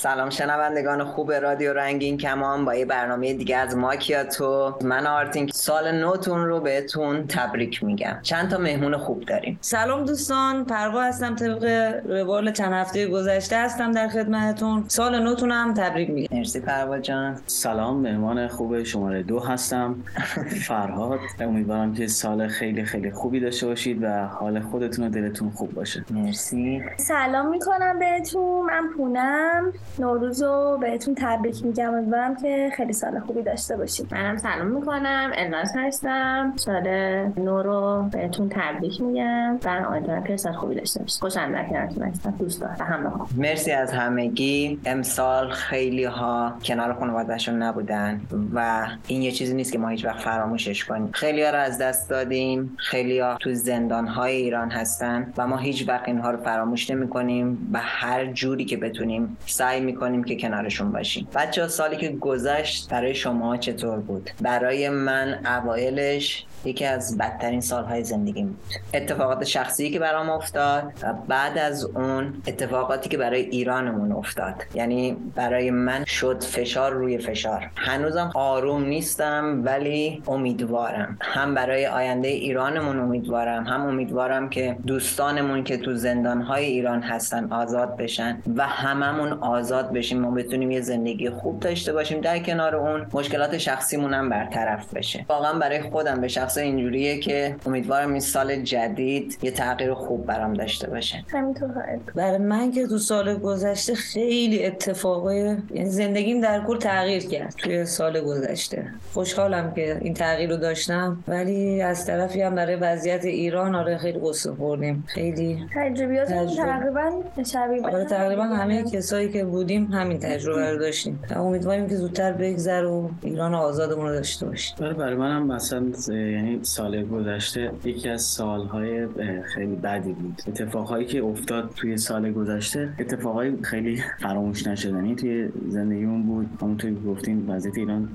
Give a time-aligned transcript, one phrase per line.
[0.00, 4.78] سلام شنوندگان خوب رادیو رنگین کمان با یه برنامه دیگه از ماکیاتو.
[4.82, 8.18] من آرتین سال نوتون رو بهتون تبریک میگم.
[8.22, 9.58] چند تا مهمون خوب داریم.
[9.60, 11.64] سلام دوستان پروا هستم طبق
[12.06, 14.84] روال چند هفته گذشته هستم در خدمتتون.
[14.88, 16.36] سال نوتون هم تبریک میگم.
[16.36, 17.40] مرسی پروا جان.
[17.46, 19.96] سلام مهمان خوب شماره دو هستم.
[20.68, 25.74] فرهاد امیدوارم که سال خیلی خیلی خوبی داشته باشید و حال خودتون و دلتون خوب
[25.74, 26.04] باشه.
[26.10, 26.82] مرسی.
[26.96, 28.66] سلام می‌کنم بهتون.
[28.66, 29.72] من پونم.
[29.98, 31.94] نوروز رو بهتون تبریک میگم.
[31.94, 35.30] امیدوارم که خیلی سال خوبی داشته باشید منم سلام می‌کنم.
[35.34, 36.52] الناس هستم.
[36.56, 36.88] سال
[37.36, 42.02] نو رو بهتون تبریک میگم و امیدوارم که سال خوبی داشته باشید خوشم در کنارتون
[42.02, 44.80] هستم دوست دارم همه مرسی از همگی.
[44.86, 48.20] امسال خیلی ها کنار خانوادهشون نبودن
[48.54, 51.10] و این یه چیزی نیست که ما هیچ وقت فراموشش کنیم.
[51.12, 52.76] خیلی ها رو از دست دادیم.
[52.76, 57.08] خیلی ها تو زندان های ایران هستن و ما هیچ وقت اینها رو فراموش نمی
[57.08, 61.28] کنیم و هر جوری که بتونیم سعی می‌کنیم که کنارشون باشیم.
[61.34, 68.04] بچه سالی که گذشت برای شما چطور بود؟ برای من اوایلش یکی از بدترین سالهای
[68.04, 68.58] زندگیم بود.
[68.94, 74.54] اتفاقات شخصی که برام افتاد و بعد از اون اتفاقاتی که برای ایرانمون افتاد.
[74.74, 77.70] یعنی برای من شد فشار روی فشار.
[77.76, 81.18] هنوزم آروم نیستم ولی امیدوارم.
[81.20, 87.96] هم برای آینده ایرانمون امیدوارم هم امیدوارم که دوستانمون که تو زندانهای ایران هستن آزاد
[87.96, 93.06] بشن و هممون آزاد بشیم ما بتونیم یه زندگی خوب داشته باشیم در کنار اون
[93.12, 95.24] مشکلات شخصیمون هم برطرف بشه.
[95.28, 100.52] واقعا برای خودم به شخص اینجوریه که امیدوارم این سال جدید یه تغییر خوب برام
[100.52, 101.24] داشته باشه.
[101.28, 101.68] همینطور
[102.14, 107.84] برای من که تو سال گذشته خیلی اتفاقای یعنی زندگیم در کل تغییر کرد توی
[107.84, 108.86] سال گذشته.
[109.12, 114.18] خوشحالم که این تغییر رو داشتم ولی از طرفی هم برای وضعیت ایران آره خیلی
[114.18, 115.04] قصه خوردیم.
[115.06, 117.10] خیلی تجربیات تقریبا
[117.52, 121.18] شبیه آره تقریبا همه کسایی که بودیم همین تجربه رو داشتیم.
[121.36, 124.76] امیدواریم که زودتر بگذر و ایران آزادمون رو داشته باشیم.
[124.80, 129.06] برای برای منم مثلا یعنی سال گذشته یکی از سالهای
[129.54, 130.42] خیلی بدی بود.
[130.48, 136.46] اتفاقهایی که افتاد توی سال گذشته اتفاقای خیلی فراموش نشدنی توی زندگیمون بود.
[136.62, 138.08] همونطوری گفتیم وضعیت ایران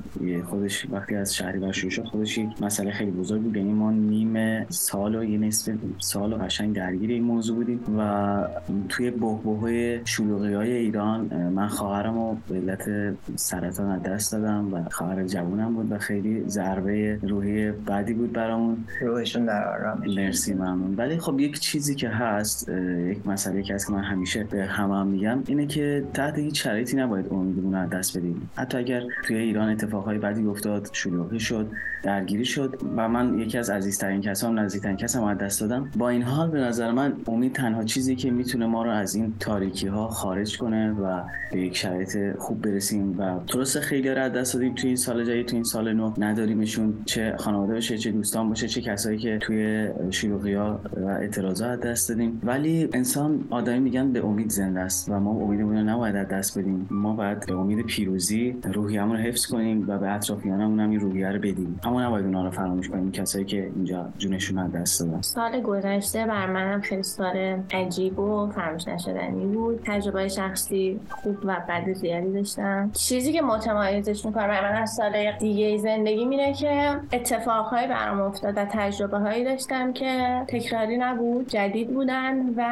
[0.50, 3.58] خودش وقتی از شهری و شد خودش مسئله خیلی بزرگ بود.
[3.58, 8.48] یعنی ما نیم سال و یه نصف سال و قشنگ درگیر این موضوع بودیم و
[8.90, 14.90] توی بحبوه شلوغی های ایران من خواهرم و به علت سرطان از دست دادم و
[14.90, 18.78] خواهر جوونم بود و خیلی ضربه روحی بعدی بود برامون.
[19.02, 20.96] روحشون در آرام مرسی ممنون.
[20.98, 22.70] ولی خب یک چیزی که هست
[23.10, 26.64] یک مسئله که هست که من همیشه به همه هم میگم اینه که تحت هیچ
[26.64, 28.50] شرایطی نباید امیدمون از دست بدیم.
[28.56, 31.72] حتی اگر توی ایران اتفاقهای بدی افتاد شلوغی شد
[32.04, 35.90] درگیری شد و من یکی از عزیزترین کسام نزدیکترین کسام از دست دادم.
[35.98, 39.34] با این حال به نظر من امید تنها چیزی که می‌تونه ما رو از این
[39.40, 44.54] تاریکی ها خارج کنه و به یک شرایط خوب برسیم و درست خیلی را دست
[44.54, 44.76] دادیم.
[44.76, 48.68] توی این سال جدید توی این سال نو نداریمشون چه خانواده باشه چه دوستان باشه
[48.68, 52.42] چه کسایی که توی شلوغی ها و اعتراضات دست دادیم.
[52.44, 56.60] ولی انسان آدمی میگن به امید زنده است و ما امیدمون رو نباید از دست
[56.60, 56.88] بدیم.
[56.92, 61.30] ما باید به امید پیروزی روحیه‌مون رو حفظ کنیم و به اطرافیانمون هم این روحیه
[61.30, 61.80] رو بدیم.
[61.84, 63.12] اما نباید اونها رو فراموش کنیم.
[63.12, 65.22] کسایی که اینجا جونشون از دست دادن.
[65.22, 67.36] سال گذشته بر منم خیلی سال
[67.74, 69.80] عجیب و فراموش نشدنی بود.
[69.86, 72.92] تجربه شخصی خوب و بد زیادی داشتم.
[72.94, 78.58] چیزی که متمایزش می‌کنه برای من از سال دیگه زندگی میره که اتفاقهای برام افتاد
[78.58, 82.64] و تجربه هایی داشتم که تکراری نبود جدید بودن و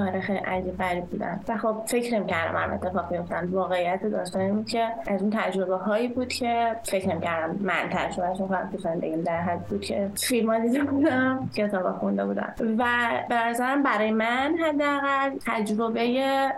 [0.00, 1.40] آره خیلی عجیب غریب بودن.
[1.48, 6.08] و خب فکر نمی‌کردم هم اتفاق بیفتن واقعیت داستان بود که از اون تجربه هایی
[6.08, 9.22] بود که فکر نمی‌کردم من تجربهش می‌کنم تو زندگیم.
[9.22, 12.54] در حد بود که فیلم دیده بودم کتاب خونده بودم.
[12.78, 12.84] و
[13.28, 13.36] به
[13.84, 16.00] برای من حداقل تجربه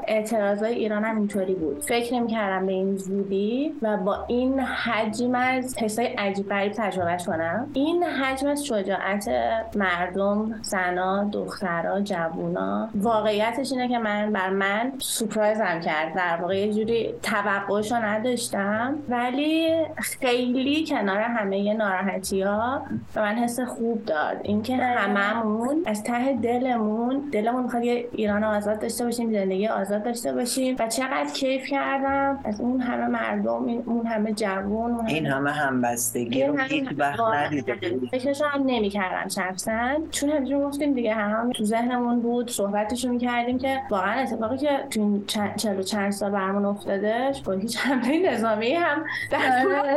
[0.06, 1.82] اعتراضای ایران هم اینطوری بود.
[1.82, 7.66] فکر نمی‌کردم به این زودی و با این حجم از حسای عجیب غریب تجربه کنم.
[7.72, 9.28] این حجم از شجاعت
[9.76, 16.14] مردم زنا دخترها جوونا واقعیتش اینه که من بر من سورپرایزم کرد.
[16.14, 18.94] در واقع یه جوری توقعشو نداشتم.
[19.08, 22.82] ولی خیلی کنار همه ناراحتی ها
[23.14, 24.36] به من حس خوب داد.
[24.42, 30.32] اینکه هممون از ته دلمون دلمون می‌خواد یه ایران آزاد داشته باشیم زندگی آزاد داشته
[30.32, 36.44] باشیم و چقدر کیف کردم؟ از اون همه مردم اون همه جوون این همه همبستگی
[36.44, 37.74] رو هیچ وقت ندیده
[38.10, 39.96] فکرش هم نمی کردم شخصا.
[40.10, 45.00] چون همینجور گفتیم دیگه هم تو ذهنمون بود صحبتشو می‌کردیم که واقعا اتفاقی که تو
[45.00, 49.38] این چند چند سال برمون افتاده با هیچ حمله نظامی هم در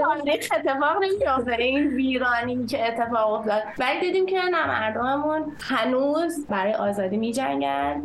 [0.03, 1.53] تاریخ اتفاق نمیافته.
[1.53, 3.63] این ویرانی که اتفاق افتاد.
[3.79, 8.01] ولی دیدیم که نه مردممون هنوز برای آزادی میجنگن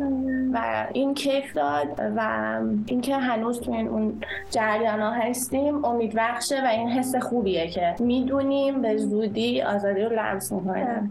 [0.53, 2.59] و این کیف داد و
[2.93, 7.95] اینکه هنوز تو این اون جریان ها هستیم امید بخشه و این حس خوبیه که
[7.99, 11.09] می‌دونیم به زودی آزادی رو لمس می‌کنیم.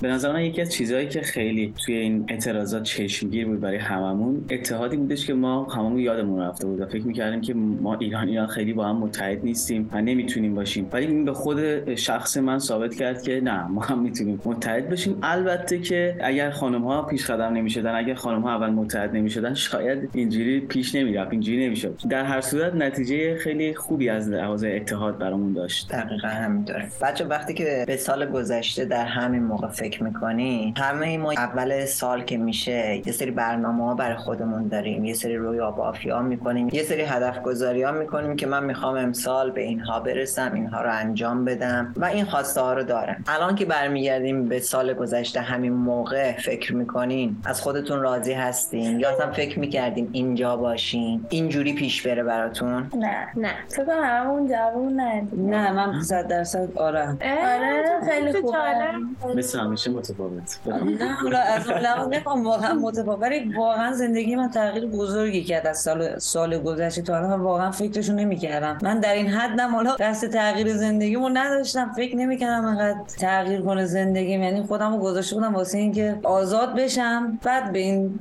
[0.00, 4.44] به نظر من یکی از چیزهایی که خیلی توی این اعتراضات چشمگیر بود برای هممون
[4.50, 8.72] اتحادی بودش که ما هممون یادمون رفته بود و فکر می‌کردیم که ما ایرانیان خیلی
[8.72, 10.88] با هم متحد نیستیم و نمی‌تونیم باشیم.
[10.92, 15.18] ولی این به خود شخص من ثابت کرد که نه ما هم می‌تونیم متحد بشیم.
[15.22, 20.10] البته که اگر خانم ها پیش قدم نمی‌شدن اگر خانم ها اول متحد نمی‌شدن شاید
[20.14, 22.00] اینجوری پیش نمی‌رفت اینجوری نمی‌شد.
[22.10, 25.92] در هر صورت نتیجه خیلی خوبی از لحاظ اتحاد برامون داشت.
[25.92, 31.32] دقیقا همینطوره بچه وقتی که به سال گذشته در همین موقع فکر می‌کنی همه ما
[31.32, 35.04] اول سال که میشه یه سری برنامه ها برای خودمون داریم.
[35.04, 36.68] یه سری رویا بافی می‌کنیم.
[36.72, 40.90] یه سری هدف گذاری ها می‌کنیم که من می‌خوام امسال به اینها برسم اینها رو
[40.92, 43.24] انجام بدم و این خواسته ها رو دارم.
[43.26, 49.10] الان که برمیگردیم به سال گذشته همین موقع فکر می‌کنین از خودتون راضی هستین؟ یا
[49.10, 51.24] اصلا فکر می‌کردین اینجا باشین.
[51.28, 53.28] اینجوری پیش بره براتون؟ نه.
[53.36, 53.50] نه.
[53.76, 55.22] تو کنم همون جوون نه.
[55.32, 57.08] نه من صد درصد آره.
[57.10, 57.84] آره.
[58.10, 59.36] خیلی خوبه.
[59.36, 60.58] مثل همیشه متفاوت.
[61.00, 65.66] نه حالا از اون لحاظ نکنم واقعا متفاوت ولی واقعا زندگی من تغییر بزرگی کرد
[65.66, 67.40] از سال سال گذشته تا الان.
[67.40, 68.78] واقعا فکرشو نمی‌کردم.
[68.82, 71.92] من در این حدم حالا دست تغییر زندگیمو نداشتم.
[71.96, 74.42] فکر نمی‌کردم انقدر تغییر کنه زندگیم.
[74.42, 77.38] یعنی خودم رو گذاشته بودم واسه اینکه آزاد بشم.
[77.42, 78.20] بعد به این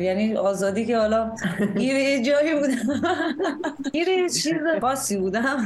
[0.00, 1.32] یعنی آزادی که حالا
[1.80, 3.02] گیر یه جایی بودم.
[3.92, 5.56] گیر یه چیز خاصی بودم.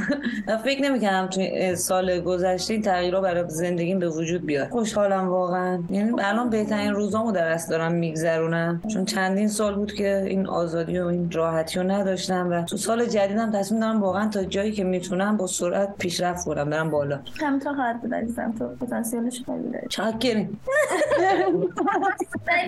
[0.47, 5.83] و فکر نمی‌کردم توی سال گذشته این تغییرها برای زندگیم به وجود بیاد خوشحالم واقعا.
[5.89, 8.81] یعنی الان بهترین روزامو در دست دارم میگذرونم.
[8.93, 13.05] چون چندین سال بود که این آزادی و این راحتی رو نداشتم و تو سال
[13.05, 16.69] جدیدم تصمیم دارم واقعا تا جایی که می‌تونم با سرعت پیشرفت کنم.
[16.69, 17.19] برم بالا.
[17.41, 18.53] هم تا خواهد بود عزیزم.
[18.59, 20.59] تو پتانسیلش خیلی داری چاکریم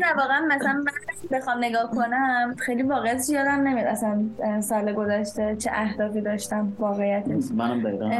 [0.01, 4.25] نه واقعا مثلا من بخوام نگاه کنم خیلی واقعیتش یادم نمیاد اصلا
[4.61, 7.43] سال گذشته چه اهدافی داشتم واقعیتش.
[7.55, 8.11] منم دقیقا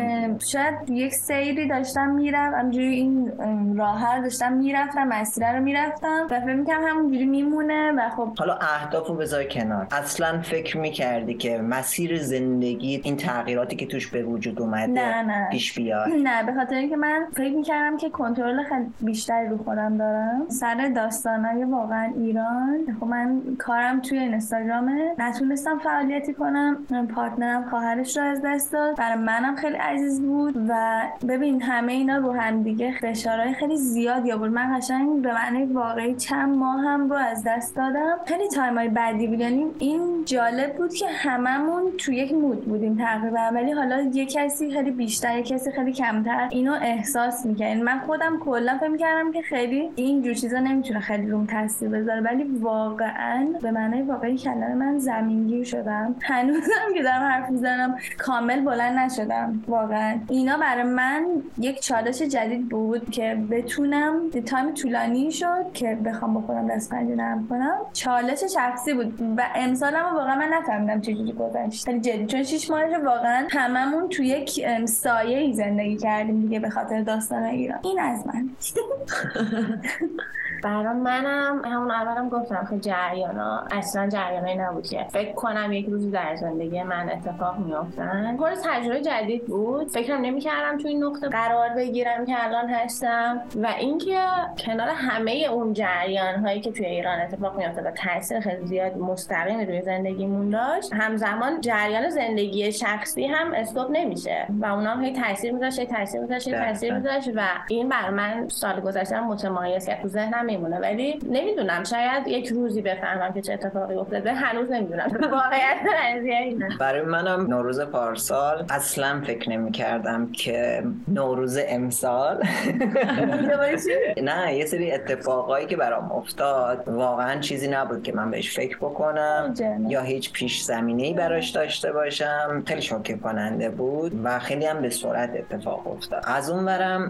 [0.51, 3.31] شاید یک سیری داشتم میرم همجوری این
[3.77, 9.07] راه داشتم می‌رفتم مسیره رو می‌رفتم و فکر می‌کنم همونجوری میمونه و خب حالا اهداف
[9.07, 9.87] رو بذار کنار.
[9.91, 15.49] اصلا فکر می‌کردی که مسیر زندگی این تغییراتی که توش به وجود اومده نه نه.
[15.51, 19.97] پیش بیاد؟ نه به خاطر اینکه من فکر می‌کردم که کنترل خیلی بیشتری رو خودم
[19.97, 20.45] دارم.
[20.49, 25.06] سر داستانای واقعا ایران خب من کارم توی اینستاگرامه.
[25.19, 26.77] نتونستم فعالیتی کنم.
[27.15, 28.97] partner م خواهرش رو از دست داد.
[28.97, 34.31] برای منم خیلی عزیز بود و ببین همه اینا رو هم دیگه فشارهای خیلی زیادی
[34.31, 38.17] آورد من قشنگ به معنی واقعی چند ماه هم رو از دست دادم.
[38.25, 39.39] خیلی time ای بدی بود.
[39.39, 43.51] یعنی این جالب بود که هممون تو یک mood بودیم تقریبا.
[43.53, 47.99] ولی حالا یه کسی خیلی بیشتر یه کسی خیلی کمتر اینو احساس می‌کنه یعنی من
[47.99, 52.21] خودم کلا فکر می‌کردم که خیلی این جور چیزا نمی‌تونه خیلی روم تاثیر بذاره.
[52.21, 56.15] ولی واقعا به معنای واقعی کلمه من زمینگیر شدم.
[56.21, 60.19] هنوزم که دارم حرف می‌زنم کامل بلند نشدم واقعا.
[60.29, 61.25] اینا برای من
[61.57, 67.47] یک چالش جدید بود که بتونم تایم طولانی شد که بخوام خودم دست پنجه نرم
[67.47, 67.77] کنم.
[67.93, 71.85] چالش شخصی بود و امسالم واقعا من نفهمیدم چجوری گذشت.
[71.85, 76.69] خیلی جدی چون شیش ماهش واقعا هممون تو یک سایه ای زندگی کردیم دیگه به
[76.69, 77.79] خاطر داستان ایران.
[77.83, 78.49] این از من.
[80.63, 85.05] برای منم همون اولم گفتم که جریان ها اصلا جریان نبود که.
[85.09, 88.37] فکر کنم یک روزی در زندگی من اتفاق میافتن.
[88.37, 89.87] پر از تجربه جدید بود.
[89.87, 93.41] فکرم نمی‌کردم تو این نقطه قرار بگیرم که الان هستم.
[93.63, 94.19] و اینکه
[94.65, 99.59] کنار همه اون جریان هایی که توی ایران اتفاق میافته و تاثیر خیلی زیاد مستقیم
[99.59, 104.45] روی زندگیمون داشت همزمان جریان زندگی شخصی هم استوب نمیشه.
[104.59, 108.79] و اونا هم هی تاثیر میذاشت تاثیر میذاشت تاثیر میذاشت و این بر من سال
[108.81, 110.01] گذشته متمایز کرد.
[110.01, 110.79] تو ذهنم میمونه.
[110.79, 114.33] ولی نمی‌دونم شاید یک روزی بفهمم که چه اتفاقی افتاده.
[114.33, 115.07] هنوز نمی‌دونم.
[115.31, 115.77] واقعیت
[116.23, 116.69] اینه.
[116.79, 122.43] برای منم نوروز پارسال اصلا فکر نمی کردم که نوروز امسال.
[124.23, 129.53] نه یه سری اتفاقایی که برام افتاد واقعا چیزی نبود که من بهش فکر بکنم.
[129.87, 132.63] یا هیچ پیش زمینه ای براش داشته باشم.
[132.67, 136.23] خیلی شوکه کننده بود و خیلی هم به سرعت اتفاق افتاد.
[136.27, 136.67] از اون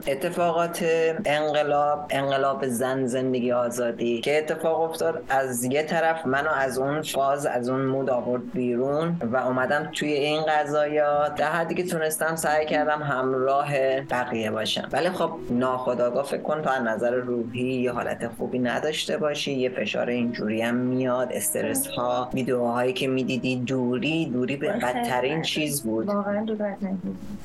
[0.07, 0.85] اتفاقات
[1.25, 5.23] انقلاب انقلاب زن زندگی آزادی که اتفاق افتاد.
[5.29, 10.11] از یه طرف منو از اون فاز از اون مود آورد بیرون و اومدم توی
[10.11, 11.29] این قضایا.
[11.29, 13.67] در حدی که تونستم سعی کردم همراه
[14.01, 14.89] بقیه باشم.
[14.91, 19.53] ولی خب ناخداگاه فکر کن تو از نظر روحی یه حالت خوبی نداشته باشی.
[19.53, 21.29] یه فشار اینجوری هم میاد.
[21.31, 26.11] استرس ها ویدیوهایی که می‌دیدی دوری دوری به بدترین چیز بود.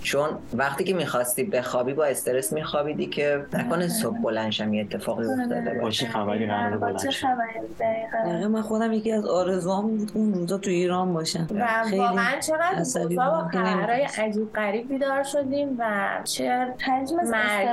[0.03, 5.72] چون وقتی که می‌خواستی بخوابی با استرس میخوابیدی که نکنه صبح بلنشم یه اتفاقی افتاده.
[5.81, 7.27] با چه خبری قرار با بلند چه شد.
[7.27, 8.33] خبری؟ دقیقا.
[8.33, 11.47] دقیقا من خودم یکی از آرزوام بود اون روزا تو ایران باشم.
[11.55, 14.07] و خیلی واقعا چقدر روزا با خبرهای.
[14.19, 15.85] عجیب غریب بیدار شدیم و
[16.25, 16.67] چه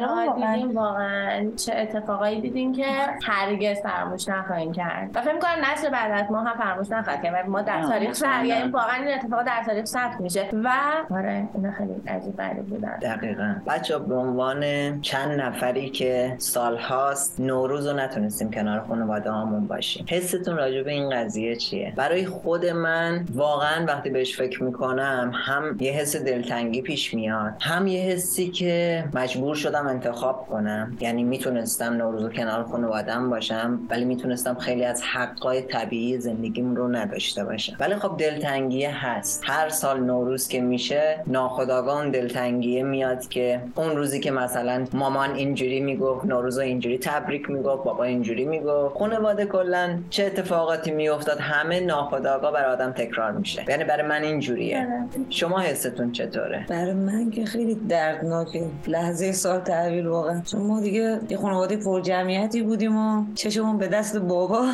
[0.01, 2.86] واقعا دیدیم واقعا چه اتفاقایی دیدیم که
[3.24, 5.10] هرگز فراموش نخواهیم کرد.
[5.15, 7.50] و فکر می‌کنم نسل بعد از ما هم فراموش نخواهد کرد.
[7.50, 8.22] ما در تاریخ.
[8.46, 10.50] یعنی واقعا این اتفاق در تاریخ ثبت میشه.
[10.63, 10.70] و
[11.12, 12.98] آره اینا خیلی عجیب غریب بودن.
[13.01, 13.56] دقیقا.
[13.68, 14.62] بچه به عنوان
[15.01, 20.05] چند نفری که سالهاست نوروز رو نتونستیم کنار خانواده همون باشیم.
[20.10, 25.77] حستون راجع به این قضیه چیه؟ برای خود من واقعا وقتی بهش فکر می‌کنم هم
[25.79, 30.98] یه حس دلتنگی پیش میاد هم یه حسی که مجبور شدم انتخاب کنم.
[31.00, 36.88] یعنی می‌تونستم نوروز رو کنار خانوادم باشم ولی می‌تونستم خیلی از حقای طبیعی زندگیم رو
[36.88, 37.74] نداشته باشم.
[37.79, 39.43] ولی خب دلتنگی هست.
[39.46, 45.36] هر سال نوروز که میشه ناخداگاه اون دلتنگیه میاد که اون روزی که مثلا مامان
[45.36, 51.38] اینجوری می‌گفت نوروز رو اینجوری تبریک می‌گفت بابا اینجوری می‌گفت خانواده کلا چه اتفاقاتی میافتاد
[51.39, 53.65] همه ناخداگاه برای آدم تکرار میشه.
[53.69, 54.88] یعنی برای من اینجوریه.
[55.29, 58.65] شما حستون چطوره؟ برای من که خیلی دردناکه.
[58.88, 60.41] لحظه سال تحویل واقعا.
[60.41, 64.65] چون ما دیگه یه خانواده پر جمعیتی بودیم و چشمون به دست بابا.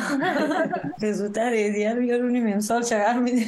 [1.00, 3.46] که زودتر هدیه رو بیارونیم امسال چقدر میدیم؟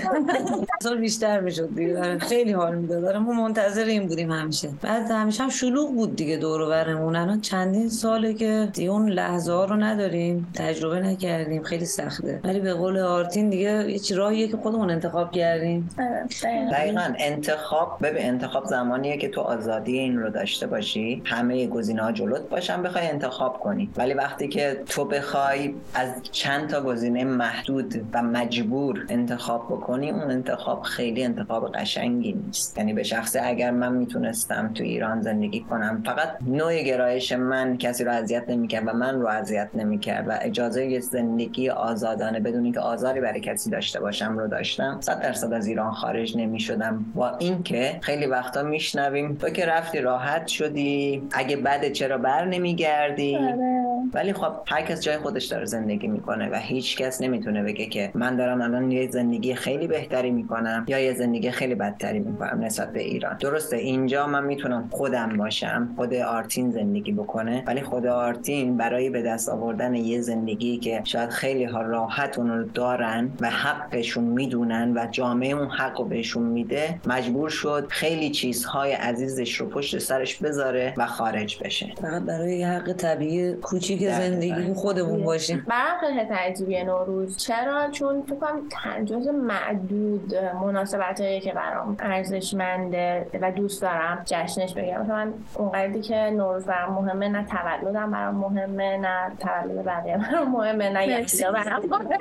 [0.82, 1.98] سال بیشتر می‌شد دیگه.
[1.98, 3.04] آره، خیلی حال می‌داد.
[3.04, 4.68] آره، ما منتظر این بودیم همیشه.
[4.82, 7.16] بعد همیشه هم شلوغ بود دیگه دور و برمون.
[7.16, 12.40] الان چندین ساله که دیگه اون لحظه ها رو نداریم تجربه نکردیم خیلی سخته.
[12.44, 15.90] ولی به قول آرتین دیگه یه چی راهیه که خودمون انتخاب کردیم.
[15.98, 16.70] آره، دقیقاً.
[16.72, 17.14] دقیقا.
[17.18, 22.48] انتخاب ببین انتخاب زمانیه که تو آزادی این رو داشته باشی همه گزینه ها جلوت
[22.48, 23.90] باشن بخوای انتخاب کنی.
[23.96, 30.30] ولی وقتی که تو بخوای از چند تا گزینه محدود و مجبور انتخاب بکنی اون
[30.30, 32.78] انتخاب خیلی انتخاب قشنگی نیست.
[32.78, 38.04] یعنی به شخصه اگر من می‌تونستم تو ایران زندگی کنم فقط نوع گرایش من کسی
[38.04, 42.80] رو اذیت نمی‌کرد و من رو اذیت نمی‌کرد و اجازه یه زندگی آزادانه بدون اینکه
[42.80, 44.99] آزاری برای کسی داشته باشم رو داشتم.
[45.00, 47.04] صد درصد از ایران خارج نمی‌شدم.
[47.14, 49.35] با اینکه خیلی وقتا میشنویم.
[49.35, 51.23] تو که رفتی راحت شدی.
[51.33, 53.85] اگه بعد چرا بر نمیگردی؟ آره.
[54.14, 58.11] ولی خب هر کس جای خودش داره زندگی می‌کنه و هیچ کس نمی‌تونه بگه که
[58.14, 62.92] من دارم الان یه زندگی خیلی بهتری می‌کنم یا یه زندگی خیلی بدتری می‌کنم نسبت
[62.92, 63.37] به ایران.
[63.37, 67.62] درسته اینجا من می‌تونم خودم باشم خود آرتین زندگی بکنه.
[67.66, 72.50] ولی خود آرتین برای به دست آوردن یه زندگی که شاید خیلی ها راحت اون
[72.50, 78.30] رو دارن و حقشون می‌دونن و جامعه اون حق رو بهشون میده مجبور شد خیلی
[78.30, 81.92] چیزهای عزیزش رو پشت سرش بذاره و خارج بشه.
[82.02, 84.08] فقط برای یه حق طبیعی کوچیک.
[84.11, 85.66] زندگی خودمون باشیم.
[85.68, 87.37] برام خیلی تعجیبیه نوروز.
[87.37, 95.02] چرا؟ چون فکر کنم جز معدود مناسبت که برام ارزشمنده و دوست دارم جشنش بگم.
[95.02, 99.07] مثلا من اونقدری که نوروز برام مهمه نه تولدم برام مهمه نه
[99.40, 101.36] تولد بقیه برام مهمه نه مرسی.
[101.36, 102.18] یکیدا برام مهمه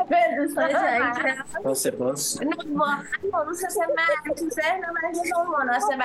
[1.73, 2.41] سپاس.
[2.41, 2.97] نه واقعا
[3.51, 6.01] اصلا من تو ذهن من جز اون مناسبت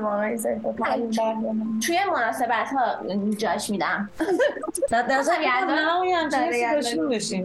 [0.00, 1.64] مقایسه با تولد برنامه.
[1.86, 2.98] توی مناسبت ها
[3.38, 4.10] جاش میدم.
[4.90, 6.28] خب،؟ نهایی هم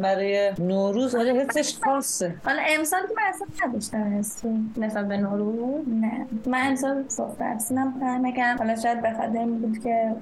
[0.02, 2.36] برای نوروز ولی حسش خاصه.
[2.46, 4.48] حالا امسال که من اصلا نداشتم حسی.
[4.78, 6.28] نسبت به نوروز؟ نه.
[6.46, 10.16] من امسال صحبت سینم نکردم حالا شاید به خاطر بود که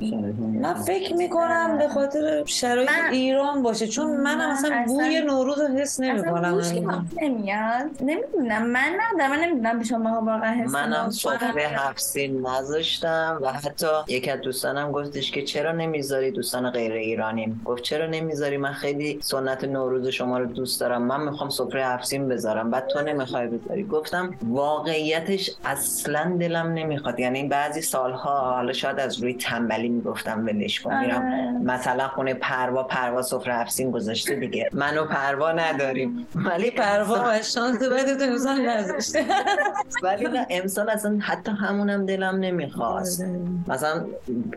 [0.61, 3.87] من فکر می‌کنم به خاطر شرایط من- ایران باشه.
[3.87, 6.81] چون من من اصلا اصلا- بوی نوروز رو حس اصلا نمی‌کنم گوش که
[7.21, 7.89] نمیاد.
[8.01, 8.67] نمی‌دونم.
[8.67, 11.09] من نه من نمی‌دونم به شما واقعا حس منم نمی‌کنم.
[11.09, 17.61] سفره هفسین نذاشتم و حتی یکی از دوستانم گفتش که چرا نمی‌ذاری؟ دوستان غیر ایرانیم.
[17.65, 21.01] گفت چرا نمی‌ذاری؟ من خیلی سنت نوروز شما رو دوست دارم.
[21.01, 22.71] من می‌خوام سفره هفسین بذارم.
[22.71, 23.83] بعد تو نمی‌خوای بذاری.
[23.83, 27.19] گفتم واقعیتش اصلا دلم نمی‌خواد.
[27.19, 31.20] یعنی بعضی سالها حالا شاید از روی تنبلی می‌گفتم ولش کن میرم.
[31.63, 34.69] مثلا خونه پروا پروا سفره هفسین گذاشته دیگه.
[34.73, 36.27] منو پروا نداریم.
[36.35, 39.25] ولی پروا شانس بدت امسال نذاشته
[40.03, 43.25] ولی نه امسال اصلا حتی همونم دلم نمی‌خواست.
[43.67, 44.05] مثلا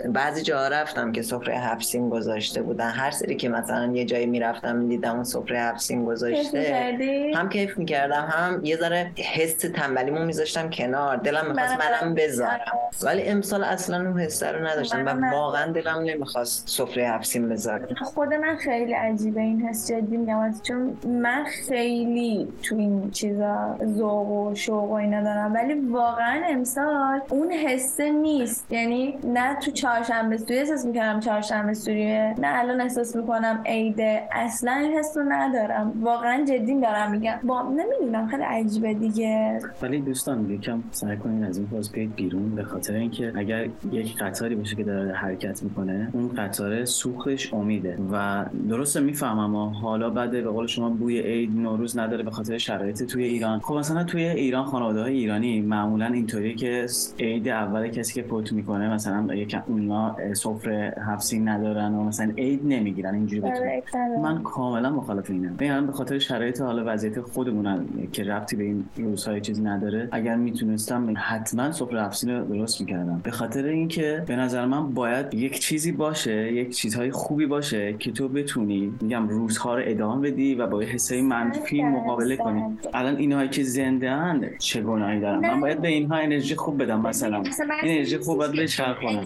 [0.08, 2.90] بعضی جاها رفتم که سفره هفسین گذاشته بودن.
[2.90, 6.94] هر سری که مثلا یه جایی می‌رفتم دیدم اون سفره هفسین گذاشته؟
[7.36, 11.16] هم کیف می‌کردم هم یه ذره حس تنبلیمو میذاشتم کنار.
[11.16, 12.60] دلم می‌خواست منم- بذارم.
[13.02, 15.30] ولی امسال اصلا اون حسه رو نداشتم و.
[15.32, 16.53] واقعا دلم نمی‌خواست.
[16.66, 22.48] سفره هفسین بذارم خود من خیلی عجیبه این حس جدی میگم از- چون من خیلی
[22.62, 28.72] تو این چیزا ذوق و شوق و اینا دارم ولی واقعا امسال اون حسه نیست.
[28.72, 34.72] یعنی نه تو چهارشنبه سوری احساس می‌کردم چهارشنبه سوریه نه الان احساس می‌کنم عیده اصلا
[34.72, 35.92] این حس رو ندارم.
[36.00, 37.38] واقعا جدی دارم میگم.
[37.42, 39.58] با نمی‌دونم خیلی عجیبه دیگه.
[39.82, 44.54] ولی دوستان یکم سعی کنید از این پست بیرون به خاطر اینکه اگر یک قطاری
[44.54, 50.42] باشه که داره حرکت می‌کنه اون قطار سوختش امیده و درسته می‌فهمم حالا بعد به
[50.42, 53.58] قول شما بوی عید نوروز نداره به خاطر شرایط توی ایران.
[53.58, 56.86] خب مثلا توی ایران خانواده های ایرانی معمولا اینطوری که
[57.18, 62.60] عید اول کسی که فوت می‌کنه مثلا یک اونا سفره هفت ندارن و مثلا عید
[62.64, 65.86] نمی‌گیرن اینجوری آره، بتونه من کاملا مخالف اینم.
[65.86, 71.14] به خاطر شرایط حالا وضعیت خودمون که ربطی به این روزهای چیزی نداره اگر می‌تونستم
[71.16, 73.20] حتما سفره هفت رو درست می‌کردم.
[73.24, 78.12] به خاطر اینکه به نظر من باید یک چیزی باشه یک چیزهای خوبی باشه که
[78.12, 82.78] تو بتونی میگم روزها رو ادامه بدی و با حسای منفی مقابله کنی.
[82.94, 87.00] الان اینهایی که زنده اند چه گناهی دارن؟ من باید به اینها انرژی خوب بدم
[87.00, 87.36] مثلا.
[87.82, 89.24] این انرژی خوب باید بچرخ کنم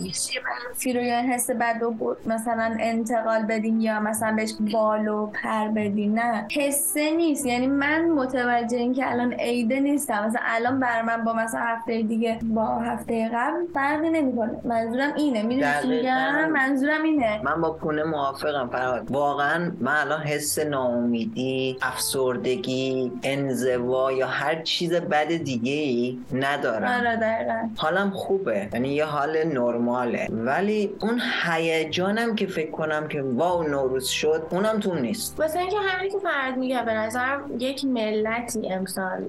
[0.74, 6.14] فیرو یا حس بد و مثلا انتقال بدیم یا مثلا بهش بال و پر بدیم.
[6.14, 6.46] نه.
[6.56, 7.46] حسه نیست.
[7.46, 10.26] یعنی من متوجه این که الان عیده نیستم.
[10.26, 14.50] مثلا الان بر من با مثلا هفته دیگه با هفته قبل فرقی نمی‌کنه.
[14.64, 15.42] منظورم اینه.
[15.42, 19.10] می‌دونی میگم؟ منظورم اینه من با پونه موافقم فرهاد.
[19.10, 27.00] واقعا من الان حس ناامیدی افسردگی انزوا یا هر چیز بد دیگه ای ندارم.
[27.00, 27.68] آره دقیقا.
[27.76, 30.28] حالم خوبه یعنی یه حال نرماله.
[30.30, 35.40] ولی اون هیجانم که فکر کنم که واو نوروز شد اونم تو نیست.
[35.40, 39.24] واسه اینکه همینی که فرد میگه به نظرم یک ملتی امسال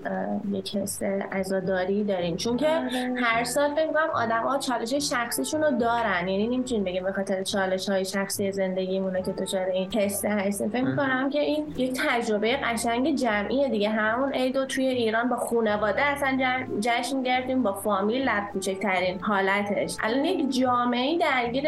[0.51, 2.37] یک حس عزاداری داریم.
[2.37, 3.13] چون که آره.
[3.17, 6.27] هر سال فکر کنم آدما چالش شخصیشون رو دارن.
[6.27, 10.69] یعنی نمی‌تونیم بگیم به خاطر چالش های شخصی زندگیمونه که دچار این حس هستیم.
[10.69, 13.89] فکر می‌کنم که این یک تجربه قشنگ جمعیه دیگه.
[13.89, 16.37] همون عید توی ایران با خانواده اصلا
[16.79, 19.97] جشن گرفتیم با فامیل لب کوچکترین حالتش.
[20.03, 21.65] الان یک جامعه درگیر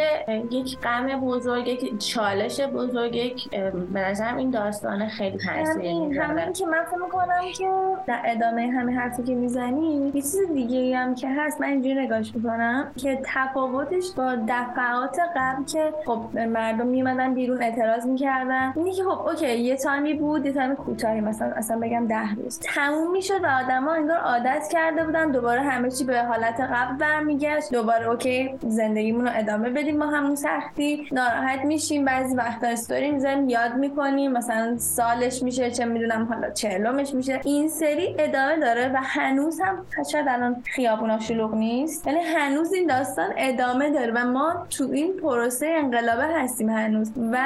[0.52, 3.50] یک غم بزرگ یک چالش بزرگ یک
[3.94, 7.70] به نظرم این داستان خیلی تاثیر همین که من فکر می‌کنم که
[8.08, 12.36] در ادامه همین حرفی که می‌زنی یه چیز دیگه هم که هست من اینجوری نگاش
[12.36, 18.74] می‌کنم که تفاوتش با دفعات قبل که خب مردم میمدن بیرون اعتراض می‌کردن.
[18.76, 22.08] اینی که خب okay یه time ی بود یه time ی کوتاهی مثلا اصلا بگم
[22.08, 22.60] ده روز.
[22.60, 27.72] تموم می‌شد و آدما انگار عادت کرده بودن دوباره همه چی به حالت قبل برمیگشت.
[27.72, 31.08] دوباره okay زندگیمون رو ادامه بدیم با همون سختی.
[31.12, 34.32] ناراحت میشیم بعضی وقتا استوری می‌ذاریم یاد می‌کنیم.
[34.32, 37.42] مثلا سالش میشه چه می‌دونم حالا چهلمش میشه.
[37.46, 42.08] این سری ادامه داره و هنوز هم شاید الان خیابونا شلوغ نیست.
[42.08, 47.38] ولی هنوز این داستان ادامه داره و ما تو این پروسه انقلابه هستیم هنوز و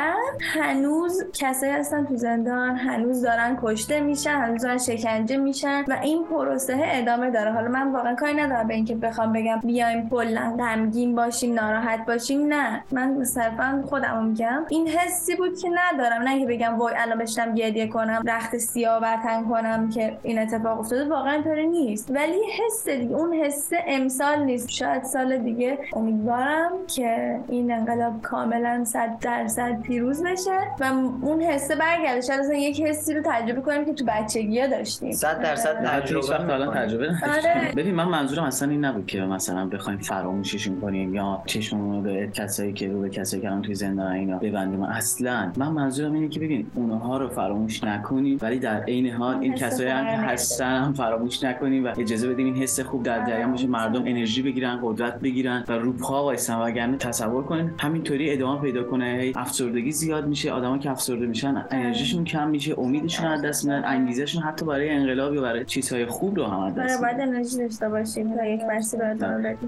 [0.54, 6.24] هنوز کسایی هستن تو زندان هنوز دارن کشته میشن هنوز دارن شکنجه میشن و این
[6.24, 7.52] پروسه ادامه داره.
[7.52, 12.48] حالا من واقعا کاری ندارم به اینکه بخوام بگم بیایم کلا غمگین باشیم ناراحت باشیم
[12.48, 12.84] نه.
[12.92, 16.22] من صرفا خودمو میگم این حسی بود که ندارم.
[16.22, 20.80] نه که بگم وای الان بشتم گریه کنم رخت سیاه برتن کنم که این اتفاق
[20.80, 21.10] افتاده.
[21.10, 22.12] واقعا اینطوری نیست.
[22.12, 24.70] ولی حس دیگه اون حس امسال نیست.
[24.70, 30.84] شاید سال دیگه امیدوارم که این انقلاب کاملا صد درصد پیروز بشه و
[31.22, 32.22] اون حسه برگرده.
[32.22, 35.12] شاید اصلا یک حسی رو تجربه کنیم که تو بچگی ها داشتیم.
[35.12, 37.72] صد درصد تجربه الان تجربه آره.
[37.76, 42.30] ببین من منظورم اصلا این نبود که مثلا بخوایم فراموششون کنیم یا چشممون رو به
[42.34, 44.84] کسایی که رو به کسایی که الان توی زندان اینا ببندیم.
[44.84, 49.56] اصلا من منظورم اینه که ببین اونها رو فراموش نکنیم ولی در عین حال این
[49.56, 53.52] کسایی هم که هستن هم فراموش نکنیم و اجازه بدیم این حس خوب در جریان
[53.52, 56.56] باشه مردم انرژی بگیرن قدرت بگیرن و رو پا وایسن.
[56.66, 59.32] وگرنه تصور کنین همینطوری ادامه پیدا کنه.
[59.36, 64.44] افسردگی زیاد میشه آدما که افسرده میشن انرژیشون کم میشه امیدشون از دست میدن انگیزشون
[64.44, 68.36] حتی برای انقلاب یا برای چیزهای خوب رو هم از دست باید انرژی داشته باشیم.
[68.36, 68.98] تا یک مرسی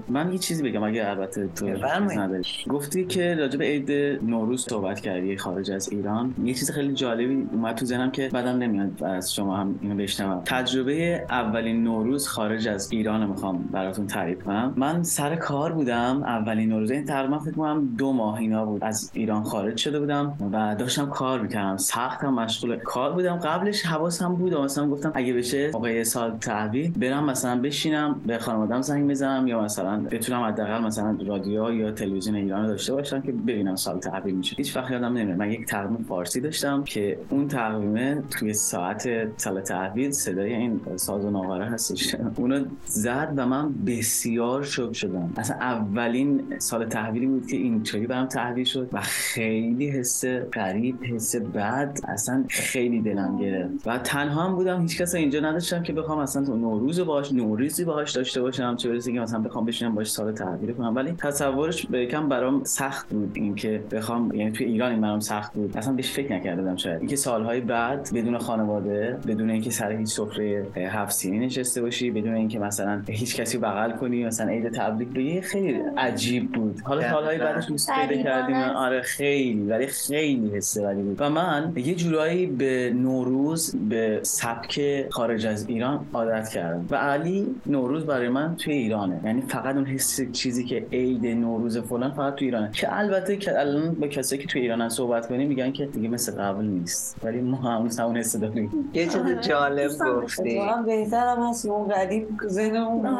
[0.08, 2.42] من یه چیزی بگم اگه البته تو نداری.
[2.68, 3.90] گفتی که راجع به عید
[4.22, 6.34] نوروز صحبت کردی خارج از ایران.
[6.44, 10.42] یه چیز خیلی جالبی اومد تو ذهنم که بعدم نمیاد از شما هم اینو بشنوم.
[10.44, 14.74] تجربه اولین نوروز خارج از ایران می‌خوام براتون تعریف کنم.
[14.76, 16.90] من سر کار بودم اولین نوروز.
[16.90, 18.84] این تقریبا فکر کنم دو ماه اینا بود.
[18.84, 21.76] از ایران خارج شده بودم و داشتم کار می‌کردم.
[21.76, 23.36] سختم مشغول کار بودم.
[23.36, 28.82] قبلش حواسم بود مثلا گفتم اگه بشه موقع سال تحویل برم مثلا بشینم به خانوادم
[28.82, 33.76] زنگ بزنم یا مثلا بتونم حداقل مثلا رادیو یا تلویزیون ایران داشته باشم که ببینم
[33.76, 34.56] سال تحویل میشه.
[34.58, 35.38] هیچ وقت یادم نمیاد.
[35.38, 41.24] من یک تقویم فارسی داشتم که اون تقویمه توی ساعت سال تحویل صدای این ساز
[41.24, 42.16] و ناقره هستش.
[42.36, 45.32] اونو زد و من بسیار شوک شدم.
[45.36, 51.36] اصلا اولین سال تحویلی بود که اینطوری برام تحویل شد و خیلی حس غریب حس
[51.36, 53.86] بد اصلا خیلی دلم گرفت.
[53.86, 57.84] و تنها هم بودم هیچ کس اینجا نداشتم که بخوام اصلا تو نوروز باش نوروزی
[57.84, 60.96] باهاش داشته باشم چه برسه که مثلا بخوام بشینم باش سال تحویل کنم.
[60.96, 65.52] ولی تصورش به کم برام سخت بود اینکه بخوام یعنی توی ایران این برام سخت
[65.52, 65.76] بود.
[65.76, 66.98] اصلا بهش فکر نکردم شاید.
[66.98, 72.34] اینکه سالهای بعد بدون خانواده بدون اینکه سر هیچ سفره هفت سینی نشسته باشی بدون
[72.34, 76.80] اینکه مثلا مثلا هیچ کسی بغل کنی مثلا عید تبریک بگی خیلی عجیب بود.
[76.84, 78.56] حالا سالهای بعدش دوست پیدا کردیم.
[78.56, 81.16] آره خیلی ولی خیلی حسه ولی بود.
[81.20, 86.86] و من یه جورایی به نوروز به سبک خارج از ایران عادت کردم.
[86.90, 89.20] و علی نوروز برای من توی ایرانه.
[89.24, 92.70] یعنی فقط اون حس چیزی که عید نوروز فلان فقط توی ایرانه.
[92.72, 96.32] که البته که الان با کسایی که توی ایران صحبت کنیم میگن که دیگه مثل
[96.32, 97.16] قبل نیست.
[97.22, 98.90] ولی ما هم همون حس داریم.
[98.94, 99.40] یه چیز آره.
[99.40, 100.60] جالب گفتی.
[100.86, 103.18] بهترم هست اون قدیم ذهنمون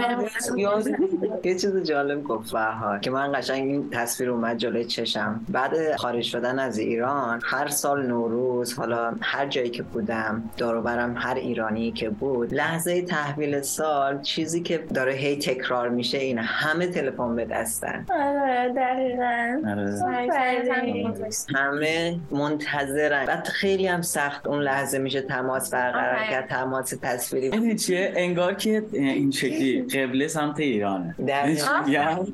[1.44, 6.24] یه چیز جالب گفت فرهاد که من قشنگ این تصویر اومد جلوی چشم بعد خارج
[6.24, 12.10] شدن از ایران هر سال نوروز حالا هر جایی که بودم داروبرم هر ایرانی که
[12.10, 18.06] بود لحظه تحویل سال چیزی که داره هی تکرار میشه اینه همه تلفن به دستن
[18.10, 20.02] آره دقیقا آره.
[21.54, 26.30] همه منتظرن بعد خیلی هم سخت اون لحظه میشه تماس برقرار.
[26.30, 31.82] کرد تماس تصویری این چیه انگار که این شکلی قبله سمت ایرانه دقیقاً.
[31.86, 32.26] می‌گم؟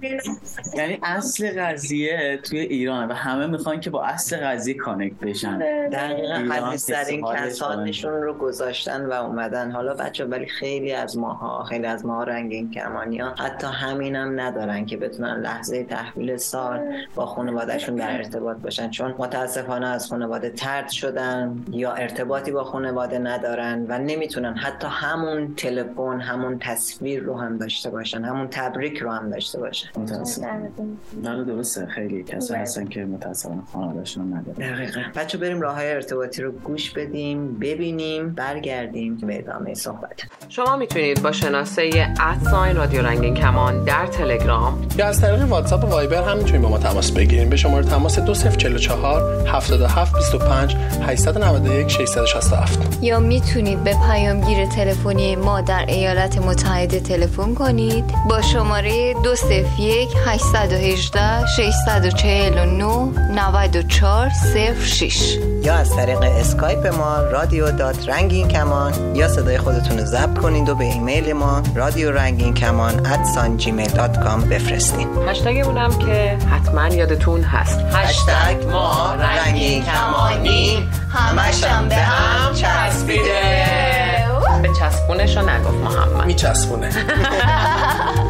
[0.76, 5.58] یعنی اصل قضیه توی ایرانه و همه می‌خوان که با اصل قضیه کانکت بشن.
[5.88, 9.70] دقیقا ایران استفاده کسانشون رو گذاشتن و اومدن.
[9.70, 14.40] حالا بچه ولی خیلی از ماها خیلی از ماها رنگین کمانی ها حتی همین هم
[14.40, 16.80] ندارن که بتونن لحظه تحویل سال
[17.14, 18.90] با خانوادهشون در ارتباط باشن.
[18.90, 25.54] چون متاسفانه از خانواده ترد شدن یا ارتباطی با خانواده ندارن و نمی‌تونن حتی همون
[25.54, 29.88] تلفن همون تصویر رو هم داشته باشن همون تبریک رو هم داشته باشن.
[29.96, 30.68] متاسفم
[31.22, 31.88] نه درسته.
[32.08, 34.74] خیلی کسا هستن که متاسفانه خانوادهشون هم ندارن.
[34.74, 35.00] دقیقا.
[35.16, 40.20] بچه بریم راه های ارتباطی رو گوش بدیم ببینیم برگردیم به ادامه صحبت.
[40.48, 41.90] شما می‌تونید با شناسه
[42.20, 46.68] ادساین رادیو رنگین کمان در تلگرام یا از طریق واتساپ و وایبر هم می‌تونید با
[46.68, 54.66] ما تماس بگیریم به شماره تماس 2044 77 25 891 667 یا می‌تونید به پیامگیر
[54.66, 58.04] تلفنی ما در ایالات متحده تلفن کنید.
[58.30, 61.46] با شماره 201 818
[61.94, 64.30] 649 94
[64.80, 70.38] 06 یا از طریق اسکایپ ما رادیو دات رنگین کمان یا صدای خودتون رو ضبط
[70.38, 75.63] کنید و به ایمیل ما رادیو رنگین کمان at sign جیمیل dot com بفرستین hashtag
[75.63, 77.80] مون هم که حتما یادتون هست.
[77.92, 83.64] hashtag ما رنگین کمانی همش هم به هم چسبیده.
[84.62, 86.26] به چسبونش رو نگفت محمد.
[86.26, 86.90] میچسبونه.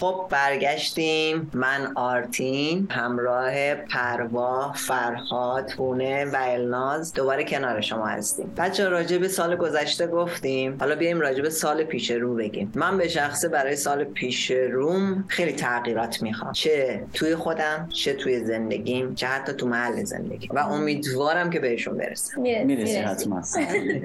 [0.00, 1.50] خب برگشتیم.
[1.54, 8.52] من آرتین همراه پروا فرهاد هونه و الناز دوباره کنار شما هستیم.
[8.56, 10.76] بچه راجع به سال گذشته گفتیم.
[10.80, 12.72] حالا بیایم راجع به سال پیش رو بگیم.
[12.74, 16.52] من به شخصه برای سال پیش روم خیلی تغییرات می‌خوام.
[16.52, 20.48] چه توی خودم چه توی زندگیم چه حتی تو محل زندگی.
[20.52, 22.40] و امیدوارم که بهشون برسم.
[22.40, 23.42] می‌رسی حتما.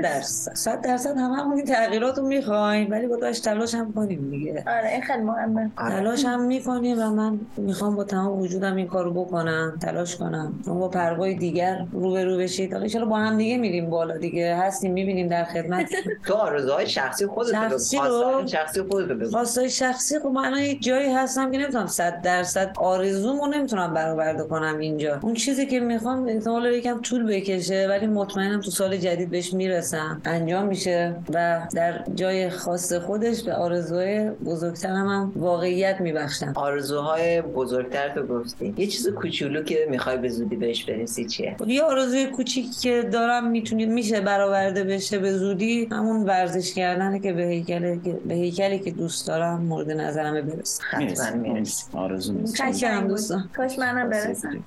[0.04, 4.64] درصد صد درصد همه همون تغییرات رو می‌خوایم ولی با داشت تلاش هم کنیم دیگه.
[4.68, 5.72] آره این خیلی مهمه.
[5.89, 10.54] تلاش هم می‌کنیم و من می‌خوام با تمام وجودم این کارو بکنم تلاش کنم.
[10.65, 12.74] شما با پروای دیگر رو به رو بشید.
[12.74, 15.89] حالا ان با هم دیگه میریم بالا دیگه؟ هستیم می‌بینیم در خدمت.
[16.28, 17.52] تو آرزوهای شخصی خودت.
[17.52, 19.30] شخصی رو- شخصی خودت رو.
[19.30, 24.78] خواستای شخصی؟ خب من یه جایی هستم که نمی‌تونم صد درصد آرزومو نمی‌تونم برآورده کنم
[24.80, 25.19] اینجا.
[25.21, 30.21] اون چیزی که می‌خوام احتمال یکم طول بکشه ولی مطمئنم تو سال جدید بهش می‌رسم.
[30.26, 35.32] انجام میشه و در جای خاص خودش به آرزوهای بزرگترم هم
[35.76, 36.54] واقعیت میبخشم.
[36.56, 38.74] آرزوهای بزرگتر تو گفتی.
[38.78, 43.48] یه چیز کوچولو که می‌خوای به زودی بهش برسی چیه؟ یه آرزوی کوچیکی که دارم
[43.48, 48.92] می‌تونید میشه برآورده بشه به زودی همون ورزش کردنه که به هیکل به هیکلی که
[48.92, 54.64] دوست دارم مورد نظرم برسه حتما می‌رسی آرزو دوستان کاش منم برسم.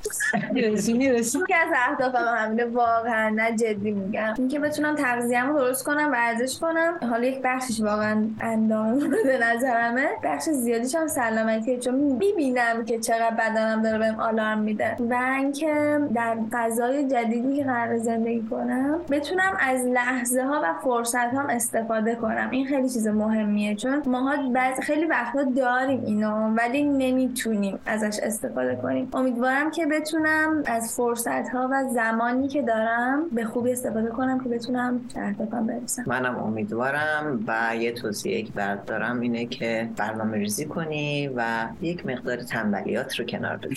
[0.92, 2.64] می‌رسی که از اهدافم همینه.
[2.64, 4.35] واقعا نه جدی میگم.
[4.38, 6.94] اینکه بتونم تغذیه‌مو درست کنم ورزش کنم.
[7.11, 10.09] حالا یک بخشش واقعا اندام مورد نظرمه.
[10.25, 14.96] بخش زیادیش هم سلامتیه چون می‌بینم که چقدر بدنم داره بهم آلارم میده.
[15.11, 21.16] و اینکه در فضای جدیدی که قرار زندگی کنم بتونم از لحظه ها و فرصت
[21.34, 22.48] هم استفاده کنم.
[22.50, 28.76] این خیلی چیز مهمیه چون ماها بعض خیلی وقتا داریم اینو ولی نمی‌تونیم ازش استفاده
[28.76, 29.08] کنیم.
[29.12, 34.48] امیدوارم که بتونم از فرصت ها و زمانی که دارم به خوبی استفاده کنم که
[34.48, 36.04] بتونم اهدافم برسم.
[36.06, 40.88] منم امیدوارم و یه توصیه که برات دارم اینه که برنامه ریزی کنی.
[40.88, 43.77] کنی و یک مقدار تنبلیات رو کنار بذاری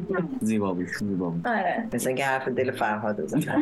[0.40, 1.84] زیبا بود زیبا بود آره.
[1.92, 3.26] مثل اینکه حرف دل فرهاد رو.
[3.38, 3.56] نه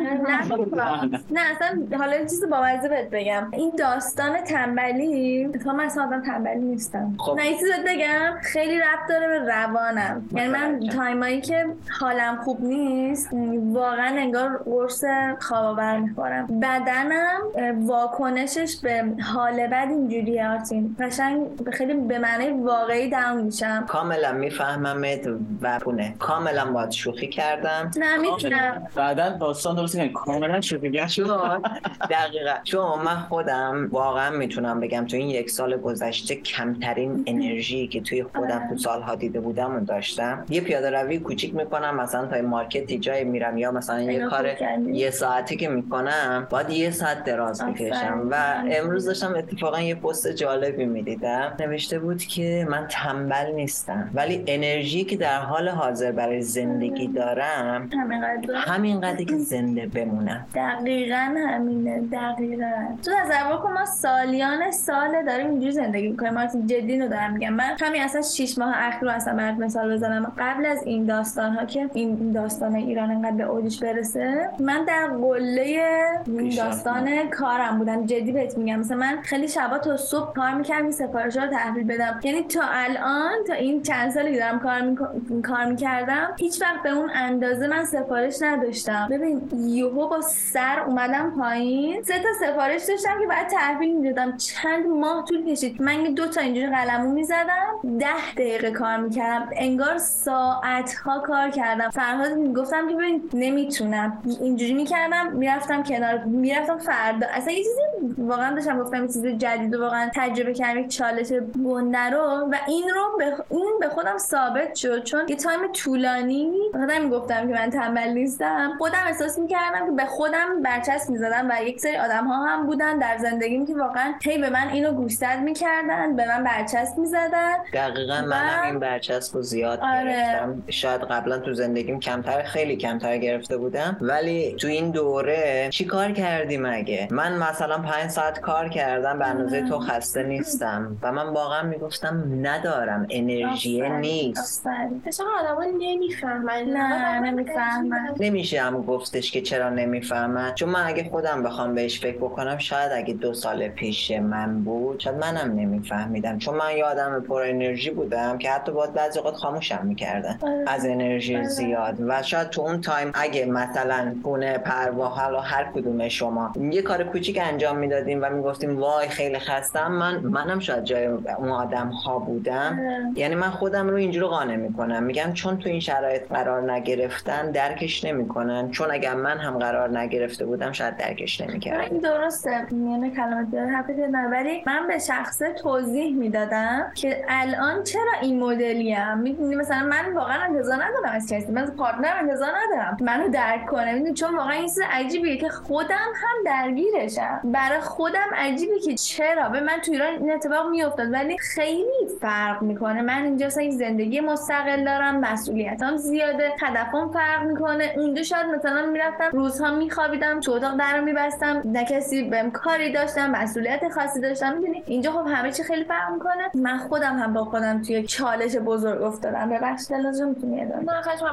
[1.31, 3.47] نه اصلا حالا یه چیز بامزه بهت بگم.
[3.51, 7.15] این داستان تنبلی اتفاقا من اصلا آدم تنبلی نیستم.
[7.19, 7.35] خب.
[7.37, 8.35] نه یه چیز بهت بگم.
[8.41, 10.29] خیلی ربط داره به روانم.
[10.31, 10.79] یعنی من.
[10.79, 11.65] تایمایی که
[11.99, 13.29] حالم خوب نیست
[13.73, 15.03] واقعا انگار قرص
[15.39, 16.47] خواب آور می‌خورم.
[16.61, 17.39] بدنم
[17.87, 20.95] واکنشش به حال بد اینجوریه آرتین.
[20.99, 23.85] قشنگ خیلی به معنی واقعی داون میشم.
[23.87, 25.27] کاملا میفهممت
[25.61, 26.15] و پونه.
[26.19, 27.91] کاملا باید شوخی کردم.
[27.97, 31.61] نه می‌تونم بعدا داستان درست کنیم کاملا شوخیگر شد
[32.09, 32.53] دقیقا.
[32.63, 38.23] چون من خودم واقعا می‌تونم بگم تو این یک سال گذشته کمترین انرژی که توی
[38.23, 40.45] خودم تو سالها دیده بودم و داشتم.
[40.49, 44.49] یه پیاده روی کوچیک می‌کنم مثلا تا مارکتی جای میرم یا مثلا یه کار.
[44.93, 47.63] یه ساعتی که می‌کنم باید یه ساعت دراز.
[47.63, 51.53] بکشم و امروز داشتم اتفاقا یه پست جالبی می‌دیدم.
[51.59, 54.09] نوشته بود که من تنبل نیستم.
[54.13, 60.45] ولی انرژی که در حال حاضر برای زندگی دارم همینقدر همینقدر که زنده بمونم.
[60.55, 62.71] دقیقا همینه دقیقا.
[63.05, 66.33] تو تصور کن ما سالیان ساله داریم اینجوری زندگی می‌کنیم.
[66.33, 67.53] مارتین جدی رو دارم میگم.
[67.53, 70.31] من همین اصلا شیش ماه اخیر رو اصلا برات مثال بزنم.
[70.37, 75.07] قبل از این داستان ها که این داستان ایران انقدر به اوجش برسه من در
[75.07, 75.83] قله
[76.27, 78.05] این داستان کارم بودم.
[78.05, 78.79] جدی بهت میگم.
[78.79, 82.19] مثلا من خیلی شبا تا صبح کار می‌کردم این سفارش رو تحویل بدم.
[82.23, 86.83] یعنی تا الان تا این چند سالی که دارم کار می‌ک- کار می‌کردم هیچ وقت
[86.83, 89.07] به اون اندازه من سفارش نداشتم.
[89.11, 94.37] ببین یهو با سر اومدم پایین سه تا سفارش داشتم که بعد تحویل می‌دادم.
[94.37, 95.81] چند ماه طول کشید.
[95.81, 99.49] من دو تا اینجوری قلمو می‌زدم ده دقیقه کار می‌کردم.
[99.55, 101.89] انگار ساعت ها کار کردم.
[101.89, 104.23] فرهاد می‌گفتم که ببین نمی‌تونم.
[104.41, 107.27] اینجوری می‌کردم می‌رفتم کنار می‌رفتم فردا.
[107.33, 107.81] اصلا یه چیزی
[108.17, 111.31] واقعا داشتم گفتم یه چیز جدید واقعا تجربه کردم یک چالش
[111.65, 115.03] گنده رو و این رو به این به خودم ثابت شد.
[115.03, 118.71] چون یه تایم طولانی خودم می‌گفتم که من تنبل نیستم.
[118.77, 122.97] خودم احساس می‌کردم که به خودم برچسب می‌زدم و یک سری آدم ها هم بودن
[122.97, 128.21] در زندگیم که واقعا هی به من اینو گوشزد می‌کردن به من برچسب می‌زدن دقیقا
[128.23, 130.03] و- منم این برچسب رو زیاد آره.
[130.03, 130.63] گرفتم.
[130.69, 133.97] شاید قبلا تو زندگیم کمتر خیلی کمتر گرفته بودم.
[134.01, 139.27] ولی تو این دوره چی کار کردی مگه من مثلا پنج ساعت کار کردم به
[139.27, 140.97] اندازه تو خسته نیستم.
[141.01, 142.02] و من واقعا می‌گفتم
[142.41, 143.07] ندارم.
[143.09, 144.67] انرژی نیست.
[145.05, 146.63] اصلا آدما نمی‌فهمن.
[146.63, 152.17] نه نمی‌فهمم نمیشه هم گفتش که چرا نمی‌فهمن؟ چون من اگه خودم بخوام بهش فکر
[152.17, 156.37] بکنم شاید اگه دو سال پیش من بود شاید منم نمیفهمیدم.
[156.37, 160.63] چون من یه آدم پر انرژی بودم که حتی باید بعضی اوقات خاموشم می‌کردن آره.
[160.67, 161.47] از انرژی آره.
[161.47, 161.95] زیاد.
[161.99, 167.03] و شاید تو اون تایم اگه مثلا خونه پروا حالا هر کدوم شما یه کار
[167.03, 172.19] کوچیک انجام می‌دادیم و می‌گفتیم وای خیلی خستم من منم شاید جای اون آدم ها
[172.19, 172.79] بودم.
[173.15, 175.03] یعنی من خودم رو اینجوری قانع می‌کنم.
[175.03, 178.71] میگم چون تو این شرایط قرار نگرفتن درکش نمی‌کنن.
[178.71, 182.65] چون اگر من هم قرار نگرفته بودم شاید درکش نمی‌کردم این درسته.
[182.71, 188.39] میونه کلمات بیاره حرفت نه ولی من به شخصه توضیح می‌دادم که الان چرا این
[188.39, 191.51] مدلیم؟ می‌دونی مثلا من واقعا انتظار ندارم از کسی.
[191.51, 193.93] من از پارتنرم انتظار ندارم منو درک کنه.
[193.93, 197.39] می‌دونی چون واقعا این چیز عجیبیه که خودم هم درگیرشم.
[197.43, 201.13] برای خودم عجیبه که چرا؟ به من تو ایران این اتفاق میافتاد.
[201.13, 201.82] ولی خیلی
[202.21, 203.01] فرق می‌کنه.
[203.01, 207.93] من اینجا یک زندگی مستقل دارم مسئولیتام زیاده هدفم فرق می‌کنه.
[207.97, 213.31] اونجا شاید مثلا می‌رفتم روزها میخوابیدم تو اتاق در میبستم نه کسی بهم کاری داشتم
[213.31, 214.53] مسئولیت خاصی داشتم.
[214.53, 216.49] می‌دونی؟ اینجا خب همه چی خیلی فرق می‌کنه.
[216.55, 219.49] من خودم هم با خودم توی چالش بزرگ افتادم.
[219.49, 220.83] ببخشید لازم می‌تونی ادامه.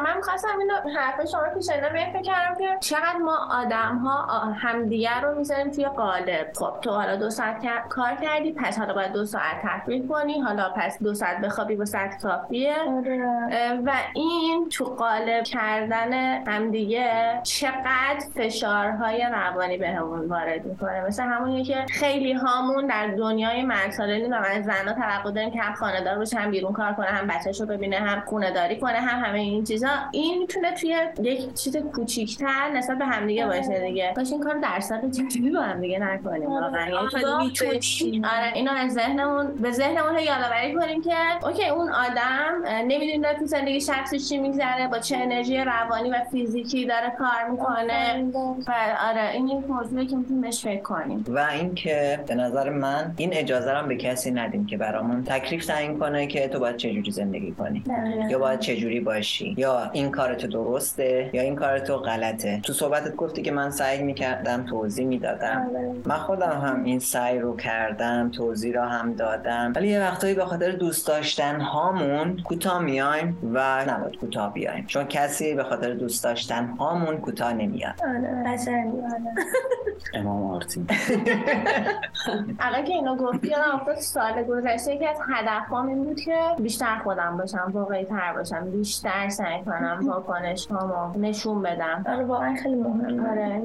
[0.04, 5.20] من می‌خواستم اینو حرف شما که شنیدم فکر کردم که چقدر ما آدم ها همدیگر
[5.22, 6.52] رو می‌ذاریم توی قالب.
[6.56, 7.56] خب تو حالا دو ساعت
[7.88, 10.39] کار کردی پس حالا باید دو ساعت تحویل کنی.
[10.42, 12.74] حالا پس دو ساعت بخوابی با ساعت کافیه.
[13.50, 16.12] اه، و این تو قالب کردن
[16.46, 21.04] همدیگه چقدر فشارهای روانی بهمون وارد می‌کنه.
[21.06, 25.74] مثل همونیه که خیلی هامون در دنیای مرسالینی و من زنها توقع داریم که هم
[25.74, 29.38] خانه‌دار باشه هم بیرون کار کنه هم بچه‌شو ببینه هم خونه داری کنه هم همه
[29.38, 29.88] این چیزا.
[30.12, 34.12] این می‌تونه توی یک چیز کوچیک‌تر نسبت به همدیگه باشه دیگه.
[34.16, 36.80] کاش این کارو در سطح جدی با همدیگه نکنیم واقعا.
[36.80, 37.76] یعنی آگاه می‌تونیم.
[37.76, 38.24] بشیم.
[38.24, 43.38] آره اینو از ذهنمون به ذهنمون هی یادآوری کنیم که اوکی اون آدم نمی‌دونه داره
[43.38, 48.24] تو زندگی شخصی چی میگذره با چه انرژی روانی و فیزیکی داره کار می‌کنه.
[48.66, 48.72] و
[49.08, 51.24] آره این یک موضوعی که می‌تونیم بهش فکر کنیم.
[51.28, 55.98] و اینکه به نظر من این اجازه رو به کسی ندیم که برامون تکلیف تعیین
[55.98, 57.84] کنه که تو باید چجوری زندگی کنی.
[58.30, 59.54] یا باید چجوری باشی.
[59.58, 62.60] یا این کار تو درسته یا این کار تو غلطه.
[62.62, 65.70] تو صحبتت گفتی که من سعی می‌کردم توضیح می‌دادم.
[66.06, 69.72] من خودم هم این سعی رو کردم توضیح رو هم دادم.
[69.76, 74.86] ولی یه وقتایی به خاطر دوست داشتن هامون کوتاه میایم و نباید کوتاه بیایم.
[74.86, 77.94] چون کسی به خاطر دوست داشتن هامون کوتاه نمیاد.
[78.02, 79.34] آره قشنگی آره.
[80.14, 80.86] امام آرتین.
[82.60, 86.98] الان که اینو گفتی یادم افتاد سال گذشته یکی از هدفهام این بود که بیشتر
[87.04, 92.04] خودم باشم واقعی تر باشم بیشتر سعی کنم واکنش هامو نشون بدم.
[92.08, 93.30] آره واقعا خیلی مهمه.
[93.30, 93.62] آره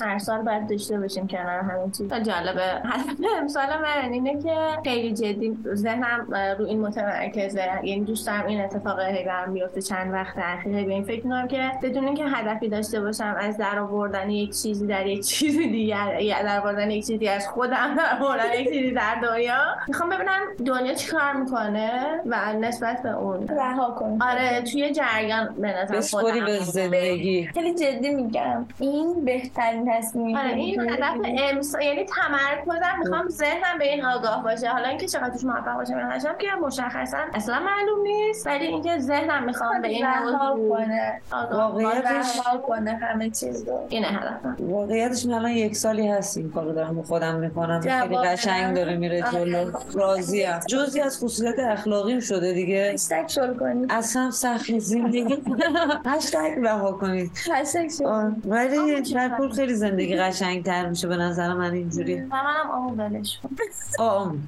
[0.00, 2.12] هر سال باید داشته باشیم کنار همین چیز.
[2.12, 3.06] جالبه هدف
[3.40, 6.26] امسال من اینه که خیلی جدی ذهنم
[6.58, 7.68] رو این متمرکزه.
[7.82, 11.48] یعنی دوست دارم این اتفاق هی برام بیفته چند وقت اخیر به این فکر کنم
[11.48, 16.20] که بدون اینکه هدفی داشته باشم از در آوردن یک چیزی در یک چیز دیگر
[16.20, 20.40] یا در آوردن یک چیزی از خودم در آوردن یک چیزی در دنیا می‌خوام ببینم
[20.66, 23.48] دنیا چی کار می‌کنه و نسبت به اون.
[23.48, 24.18] رها کن.
[24.22, 25.54] آره توی جریان
[25.90, 26.44] به خودم.
[26.44, 27.50] به زندگی.
[27.54, 28.66] خیلی جدی میگم.
[28.78, 34.68] این بهترین تصمیم آره این هدف امسال یعنی تمرکزم می‌خوام ذهنم به این آگاه باشه.
[34.68, 38.98] حالا اینکه چقدر توش موفق باشم یا نشم که مشخصا اصلا معلوم نیست ولی اینکه
[38.98, 41.20] ذهنم می‌خوام به این موضوع کنه.
[41.52, 43.86] واقعیتش کنه همه چیز رو.
[43.88, 44.56] اینه هدفم.
[44.60, 47.80] واقعیتش من الان یک سالی هست این کارو دارم خودم می‌کنم.
[47.80, 48.76] خیلی قشنگ.
[48.76, 49.44] داره میره آره.
[49.44, 49.70] جلو.
[49.94, 52.90] راضیم جزی از خصوصیت اخلاقیم شده دیگه.
[52.94, 55.42] هشتگ شل کنید اصلا سخت زندگی.
[56.06, 61.54] هشتگ رها کنید هشتگ شل ولی در کل خیلی زندگی قشنگ تر میشه به نظر
[61.54, 62.20] من اینجوری.
[62.20, 63.40] منم آمو ولش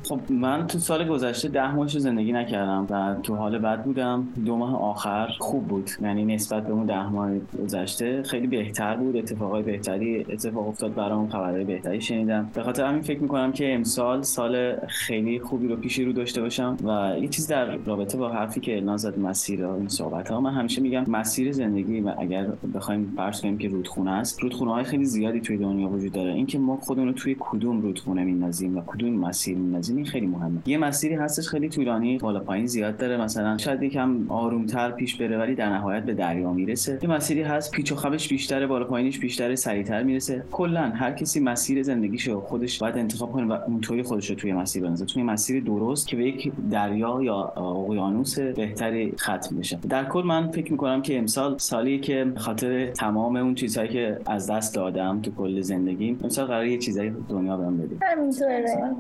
[0.09, 4.29] خب من تو سال گذشته ده ماهش زندگی نکردم و تو حال بد بودم.
[4.45, 5.91] دو ماه آخر خوب بود.
[6.03, 7.31] یعنی نسبت به اون ده ماه
[7.63, 9.17] گذشته خیلی بهتر بود.
[9.17, 12.51] اتفاقای بهتری اتفاق افتاد برام خبرهای بهتری شنیدم.
[12.55, 16.77] به خاطر همین فکر می‌کنم که امسال سال خیلی خوبی رو پیش رو داشته باشم
[16.85, 20.53] و یه چیز در رابطه با حرفی که الان زد مسیر این صحبت ها من
[20.53, 25.05] همیشه میگم مسیر زندگی و اگر بخوایم فرض کنیم که رودخونه است رودخونه های خیلی
[25.05, 26.33] زیادی توی دنیا وجود داره.
[26.33, 30.59] اینکه ما خودمون رو توی کدوم رودخونه میندازیم و کدوم مسیر میندازیم این خیلی مهمه.
[30.67, 33.17] یه مسیری هستش خیلی طولانی بالا پایین زیاد داره.
[33.17, 36.99] مثلا شاید یکم آرومتر پیش بره ولی در نهایت به دریا می‌رسه.
[37.03, 40.45] یه مسیری هست پیچ و خمش بیشتره بالا پایینش بیشتره سریعتر می‌رسه.
[40.53, 44.83] کلا هر کسی مسیر زندگیشو خودش باید انتخاب کنه و اونطوری خودش رو توی مسیر
[44.83, 49.79] بنازه توی مسیر درست که به یک دریا یا اقیانوس بهتری ختم بشه.
[49.89, 54.51] در کل من فکر می‌کنم که امسال سالی که خاطر تمام اون چیزهایی که از
[54.51, 57.97] دست دادم تو کل زندگیم امسال قرار یه چیزایی دنیا بهم بده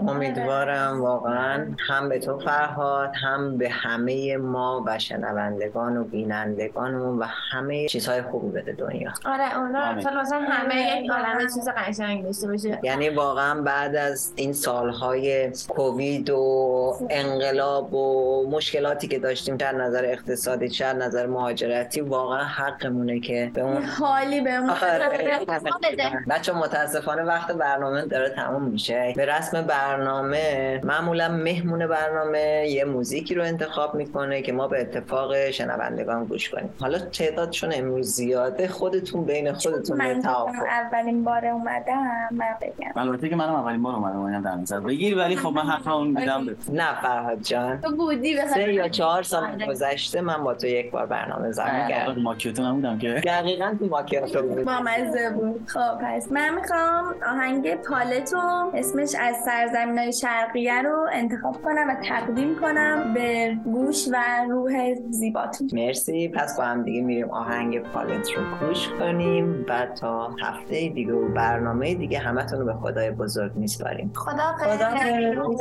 [0.09, 1.67] امیدوارم واقعا.
[1.88, 8.22] هم به تو فرهاد هم به همه ما و شنوندگان و بینندگانمون و همه چیزهای
[8.22, 9.12] خوبی بده دنیا.
[9.24, 10.20] آره اونا آره.
[10.20, 12.81] مثلا همه یک عالمه چیز قشنگ داشته باشه.
[12.83, 19.74] یعنی واقعا بعد از این سالهای کووید و انقلاب و مشکلاتی که داشتیم چه از
[19.74, 25.09] نظر اقتصادی چه از نظر مهاجرتی واقعا حقمونه که به اون حالی بهمون آره.
[25.92, 26.11] بده.
[26.31, 29.12] بچه متاسفانه وقت برنامه داره تموم میشه.
[29.16, 35.51] به رسم برنامه معمولا مهمون برنامه یه موزیکی رو انتخاب می‌کنه که ما به اتفاق
[35.51, 36.71] شنوندگان گوش کنیم.
[36.81, 40.23] حالا تعدادشون امروز زیاده خودتون بین خودتون من
[40.69, 42.93] اولین بار اومدم من بگم.
[42.97, 46.09] البته که منم اولین بار اومدم اومدم در نظر بگیر ولی خب من حق اون
[46.09, 47.81] میدم نه فرهاد جان.
[47.81, 49.67] تو بودی به سه یا چهار سال آره.
[49.67, 52.23] گذشته من با تو یک بار برنامه ضبط کردم.
[52.23, 53.09] ماکیوتو نبودم که.
[53.09, 55.67] دقیقا تو ماکیاتو بود با مزه بود.
[55.67, 61.94] خب پس من می‌خوام آهنگ پالتو اسمش از سرزمین های شرقیه رو انتخاب کنم و
[62.09, 64.16] تقدیم کنم به گوش و
[64.50, 65.70] روح زیباتون.
[65.72, 66.28] مرسی.
[66.28, 71.28] پس با هم دیگه میریم آهنگ پالت رو گوش کنیم و تا هفته دیگه و
[71.28, 74.12] برنامه دیگه همتون رو به خدای بزرگ میسپاریم.
[74.14, 75.57] خدا خدا ترنم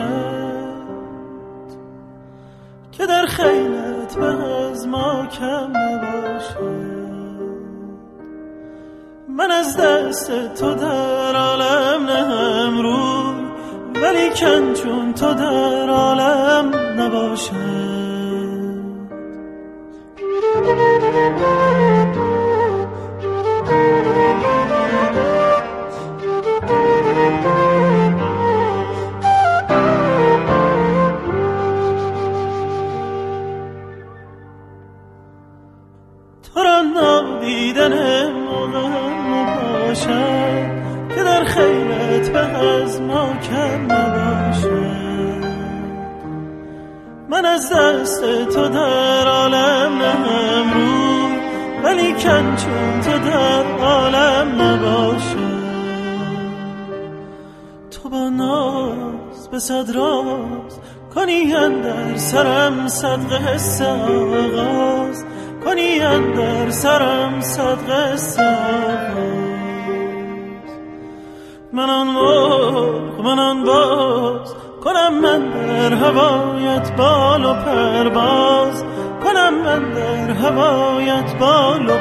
[0.00, 1.78] نباشد
[2.92, 6.98] که در خیلت به از ما کم نباشد.
[9.28, 13.48] من از دست تو در عالم نهم روی
[14.02, 17.97] ولی کن چون تو در عالم نباشد
[58.02, 60.80] تو با ناز به صد راز.
[61.14, 65.24] کنی در سرم صدق حس آغاز.
[65.64, 68.38] کنی در سرم صدق حس
[71.72, 74.54] من آن مرغ من آن باز.
[74.84, 78.84] کنم من در هوایت بال و پرواز.
[79.24, 81.98] کنم من در هوایت بال و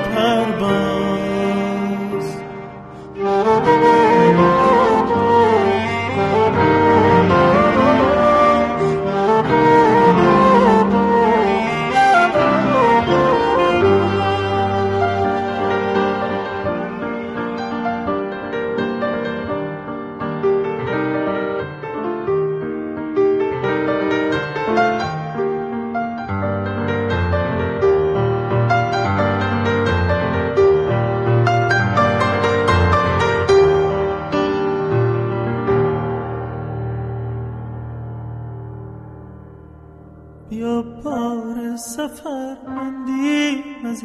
[42.08, 44.03] پرواز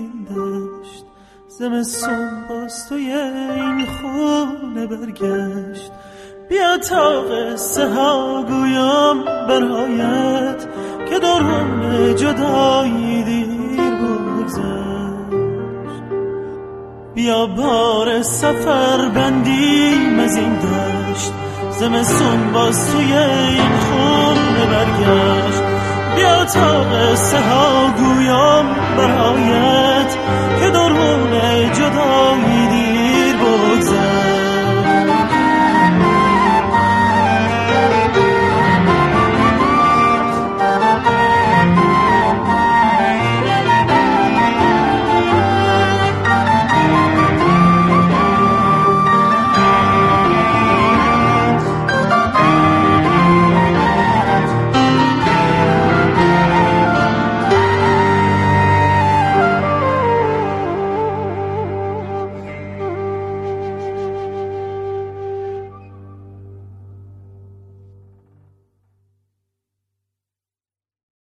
[1.58, 5.92] زمستون باز توی این خونه برگشت.
[6.48, 10.66] بیا تا قصه ها گویم برایت
[11.10, 14.62] که درون جدایی دیر بگذشت.
[17.14, 21.32] بیا بار سفر بندیم از این دشت.
[21.70, 25.61] زمستون باز توی این خونه برگشت.
[26.16, 30.16] بیا تا قصه ها گویم برایت